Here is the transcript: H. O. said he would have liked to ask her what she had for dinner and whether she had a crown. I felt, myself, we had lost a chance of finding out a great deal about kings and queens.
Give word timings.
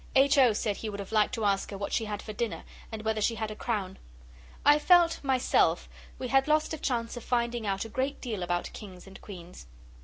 H. 0.15 0.35
O. 0.39 0.51
said 0.51 0.77
he 0.77 0.89
would 0.89 0.99
have 0.99 1.11
liked 1.11 1.35
to 1.35 1.45
ask 1.45 1.69
her 1.69 1.77
what 1.77 1.93
she 1.93 2.05
had 2.05 2.23
for 2.23 2.33
dinner 2.33 2.63
and 2.91 3.03
whether 3.03 3.21
she 3.21 3.35
had 3.35 3.51
a 3.51 3.55
crown. 3.55 3.99
I 4.65 4.79
felt, 4.79 5.23
myself, 5.23 5.87
we 6.17 6.29
had 6.29 6.47
lost 6.47 6.73
a 6.73 6.79
chance 6.79 7.15
of 7.17 7.23
finding 7.23 7.67
out 7.67 7.85
a 7.85 7.89
great 7.89 8.19
deal 8.19 8.41
about 8.41 8.71
kings 8.73 9.05
and 9.05 9.21
queens. 9.21 9.67